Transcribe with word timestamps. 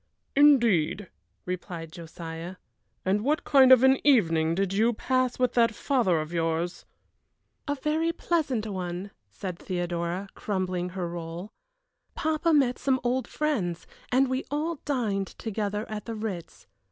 "Indeed," 0.35 1.11
replied 1.45 1.91
Josiah. 1.91 2.55
"And 3.05 3.23
what 3.23 3.43
kind 3.43 3.71
of 3.71 3.83
an 3.83 3.99
evening 4.03 4.55
did 4.55 4.73
you 4.73 4.93
pass 4.93 5.37
with 5.37 5.53
that 5.53 5.75
father 5.75 6.19
of 6.19 6.33
yours?" 6.33 6.85
"A 7.67 7.75
very 7.75 8.11
pleasant 8.11 8.65
one," 8.65 9.11
said 9.31 9.59
Theodora, 9.59 10.27
crumbling 10.33 10.89
her 10.97 11.07
roll. 11.07 11.51
"Papa 12.15 12.51
met 12.51 12.79
some 12.79 12.99
old 13.03 13.27
friends, 13.27 13.85
and 14.11 14.27
we 14.27 14.43
all 14.49 14.77
dined 14.85 15.27
together 15.27 15.87
at 15.87 16.05
the 16.05 16.15
Ritz. 16.15 16.65